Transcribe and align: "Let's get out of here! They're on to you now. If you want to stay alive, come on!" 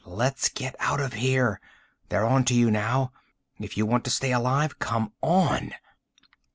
"Let's 0.03 0.49
get 0.49 0.75
out 0.79 0.99
of 0.99 1.13
here! 1.13 1.61
They're 2.09 2.25
on 2.25 2.43
to 2.45 2.55
you 2.55 2.71
now. 2.71 3.11
If 3.59 3.77
you 3.77 3.85
want 3.85 4.03
to 4.05 4.09
stay 4.09 4.31
alive, 4.33 4.79
come 4.79 5.13
on!" 5.21 5.75